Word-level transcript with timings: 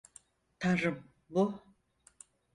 Tanrım, 0.59 1.07
bu… 1.29 1.63